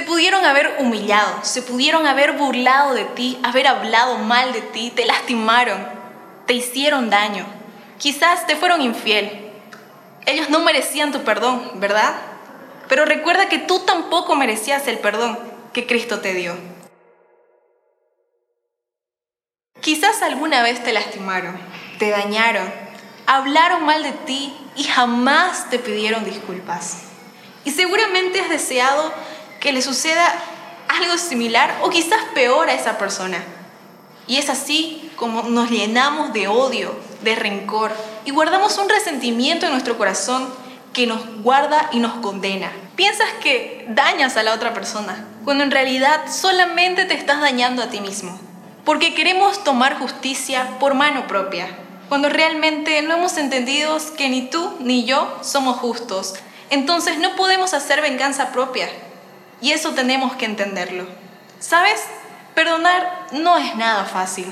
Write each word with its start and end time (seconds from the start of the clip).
Te 0.00 0.06
pudieron 0.06 0.46
haber 0.46 0.76
humillado, 0.78 1.44
se 1.44 1.60
pudieron 1.60 2.06
haber 2.06 2.32
burlado 2.32 2.94
de 2.94 3.04
ti, 3.04 3.38
haber 3.42 3.66
hablado 3.66 4.16
mal 4.16 4.54
de 4.54 4.62
ti, 4.62 4.90
te 4.96 5.04
lastimaron, 5.04 5.86
te 6.46 6.54
hicieron 6.54 7.10
daño. 7.10 7.44
Quizás 7.98 8.46
te 8.46 8.56
fueron 8.56 8.80
infiel. 8.80 9.52
Ellos 10.24 10.48
no 10.48 10.60
merecían 10.60 11.12
tu 11.12 11.22
perdón, 11.22 11.72
¿verdad? 11.74 12.14
Pero 12.88 13.04
recuerda 13.04 13.50
que 13.50 13.58
tú 13.58 13.80
tampoco 13.80 14.36
merecías 14.36 14.88
el 14.88 15.00
perdón 15.00 15.38
que 15.74 15.86
Cristo 15.86 16.20
te 16.20 16.32
dio. 16.32 16.56
Quizás 19.82 20.22
alguna 20.22 20.62
vez 20.62 20.82
te 20.82 20.94
lastimaron, 20.94 21.60
te 21.98 22.08
dañaron, 22.08 22.72
hablaron 23.26 23.84
mal 23.84 24.02
de 24.02 24.12
ti 24.12 24.56
y 24.76 24.84
jamás 24.84 25.68
te 25.68 25.78
pidieron 25.78 26.24
disculpas. 26.24 27.02
Y 27.66 27.72
seguramente 27.72 28.40
has 28.40 28.48
deseado 28.48 29.12
que 29.60 29.72
le 29.72 29.82
suceda 29.82 30.34
algo 30.88 31.16
similar 31.18 31.78
o 31.82 31.90
quizás 31.90 32.20
peor 32.34 32.68
a 32.68 32.74
esa 32.74 32.98
persona. 32.98 33.44
Y 34.26 34.38
es 34.38 34.48
así 34.48 35.10
como 35.16 35.42
nos 35.42 35.70
llenamos 35.70 36.32
de 36.32 36.48
odio, 36.48 36.94
de 37.22 37.34
rencor 37.36 37.92
y 38.24 38.30
guardamos 38.30 38.78
un 38.78 38.88
resentimiento 38.88 39.66
en 39.66 39.72
nuestro 39.72 39.98
corazón 39.98 40.48
que 40.92 41.06
nos 41.06 41.20
guarda 41.42 41.88
y 41.92 41.98
nos 41.98 42.14
condena. 42.14 42.72
Piensas 42.96 43.28
que 43.42 43.86
dañas 43.88 44.36
a 44.36 44.42
la 44.42 44.54
otra 44.54 44.74
persona, 44.74 45.24
cuando 45.44 45.64
en 45.64 45.70
realidad 45.70 46.22
solamente 46.30 47.04
te 47.04 47.14
estás 47.14 47.40
dañando 47.40 47.82
a 47.82 47.90
ti 47.90 48.00
mismo. 48.00 48.38
Porque 48.84 49.14
queremos 49.14 49.62
tomar 49.62 49.98
justicia 49.98 50.78
por 50.80 50.94
mano 50.94 51.26
propia, 51.26 51.68
cuando 52.08 52.28
realmente 52.28 53.02
no 53.02 53.14
hemos 53.14 53.36
entendido 53.36 53.98
que 54.16 54.28
ni 54.28 54.42
tú 54.42 54.74
ni 54.80 55.04
yo 55.04 55.38
somos 55.42 55.76
justos. 55.76 56.34
Entonces 56.70 57.18
no 57.18 57.36
podemos 57.36 57.74
hacer 57.74 58.00
venganza 58.00 58.52
propia, 58.52 58.88
y 59.60 59.72
eso 59.72 59.92
tenemos 59.92 60.34
que 60.36 60.46
entenderlo. 60.46 61.06
¿Sabes? 61.58 62.02
Perdonar 62.54 63.26
no 63.32 63.58
es 63.58 63.76
nada 63.76 64.04
fácil. 64.04 64.50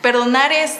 Perdonar 0.00 0.52
es 0.52 0.76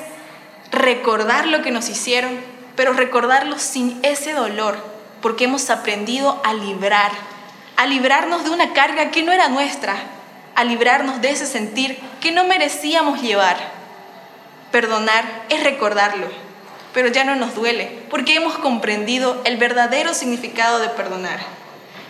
recordar 0.71 1.47
lo 1.47 1.63
que 1.63 1.71
nos 1.71 1.89
hicieron, 1.89 2.39
pero 2.77 2.93
recordarlo 2.93 3.59
sin 3.59 3.99
ese 4.03 4.33
dolor, 4.33 4.77
porque 5.21 5.45
hemos 5.45 5.71
aprendido 5.71 6.41
a 6.45 6.53
librar, 6.53 7.13
a 7.77 7.87
librarnos 7.87 8.45
de 8.45 8.51
una 8.51 8.73
carga 8.73 9.11
que 9.11 9.23
no 9.23 9.33
era 9.33 9.49
nuestra, 9.49 9.95
a 10.55 10.65
librarnos 10.65 11.21
de 11.21 11.31
ese 11.31 11.47
sentir 11.47 11.99
que 12.21 12.33
no 12.33 12.45
merecíamos 12.45 13.21
llevar. 13.23 13.57
Perdonar 14.71 15.25
es 15.49 15.63
recordarlo, 15.63 16.27
pero 16.93 17.09
ya 17.09 17.25
no 17.25 17.37
nos 17.37 17.55
duele, 17.55 18.05
porque 18.11 18.35
hemos 18.35 18.59
comprendido 18.59 19.41
el 19.45 19.57
verdadero 19.57 20.15
significado 20.15 20.79
de 20.79 20.89
perdonar 20.89 21.64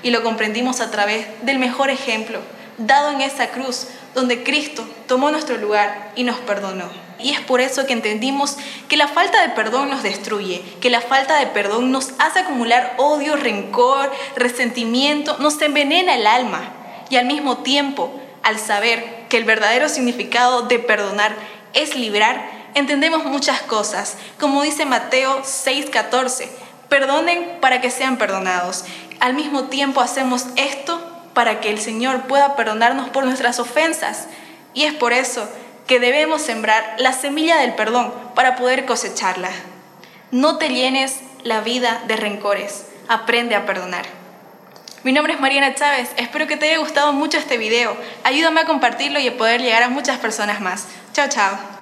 y 0.04 0.10
lo 0.10 0.22
comprendimos 0.22 0.80
a 0.80 0.92
través 0.92 1.26
del 1.42 1.58
mejor 1.58 1.90
ejemplo 1.90 2.38
dado 2.78 3.10
en 3.10 3.20
esa 3.20 3.48
cruz 3.48 3.88
donde 4.14 4.44
Cristo 4.44 4.86
tomó 5.08 5.30
nuestro 5.30 5.56
lugar 5.56 6.12
y 6.14 6.22
nos 6.22 6.36
perdonó. 6.38 6.88
Y 7.18 7.30
es 7.30 7.40
por 7.40 7.60
eso 7.60 7.86
que 7.86 7.92
entendimos 7.92 8.56
que 8.88 8.96
la 8.96 9.08
falta 9.08 9.42
de 9.42 9.54
perdón 9.54 9.90
nos 9.90 10.02
destruye, 10.02 10.62
que 10.80 10.90
la 10.90 11.00
falta 11.00 11.38
de 11.38 11.46
perdón 11.46 11.90
nos 11.90 12.10
hace 12.18 12.40
acumular 12.40 12.94
odio, 12.98 13.36
rencor, 13.36 14.12
resentimiento, 14.36 15.38
nos 15.38 15.60
envenena 15.62 16.14
el 16.14 16.26
alma. 16.26 16.72
Y 17.10 17.16
al 17.16 17.26
mismo 17.26 17.58
tiempo, 17.58 18.12
al 18.42 18.58
saber 18.58 19.24
que 19.28 19.38
el 19.38 19.44
verdadero 19.44 19.88
significado 19.88 20.62
de 20.62 20.78
perdonar 20.78 21.34
es 21.72 21.96
librar, 21.96 22.44
entendemos 22.74 23.24
muchas 23.24 23.62
cosas. 23.62 24.16
Como 24.38 24.62
dice 24.62 24.84
Mateo 24.84 25.42
6:14, 25.42 26.48
perdonen 26.94 27.58
para 27.60 27.80
que 27.80 27.90
sean 27.90 28.18
perdonados 28.18 28.84
al 29.24 29.32
mismo 29.32 29.64
tiempo 29.64 30.02
hacemos 30.02 30.44
esto 30.56 31.00
para 31.32 31.60
que 31.60 31.70
el 31.70 31.80
Señor 31.80 32.22
pueda 32.26 32.56
perdonarnos 32.56 33.08
por 33.08 33.24
nuestras 33.24 33.58
ofensas. 33.58 34.26
Y 34.74 34.84
es 34.84 34.92
por 34.92 35.14
eso 35.14 35.48
que 35.86 35.98
debemos 35.98 36.42
sembrar 36.42 36.96
la 36.98 37.14
semilla 37.14 37.56
del 37.56 37.74
perdón 37.74 38.12
para 38.34 38.54
poder 38.56 38.84
cosecharla. 38.84 39.48
No 40.30 40.58
te 40.58 40.68
llenes 40.68 41.20
la 41.42 41.60
vida 41.62 42.02
de 42.06 42.16
rencores, 42.16 42.84
aprende 43.08 43.54
a 43.54 43.64
perdonar. 43.64 44.04
Mi 45.04 45.12
nombre 45.12 45.32
es 45.32 45.40
Mariana 45.40 45.74
Chávez, 45.74 46.10
espero 46.18 46.46
que 46.46 46.58
te 46.58 46.68
haya 46.68 46.78
gustado 46.78 47.14
mucho 47.14 47.38
este 47.38 47.56
video. 47.56 47.96
Ayúdame 48.24 48.60
a 48.60 48.66
compartirlo 48.66 49.18
y 49.20 49.28
a 49.28 49.36
poder 49.38 49.62
llegar 49.62 49.82
a 49.82 49.88
muchas 49.88 50.18
personas 50.18 50.60
más. 50.60 50.86
Chao, 51.14 51.28
chao. 51.30 51.73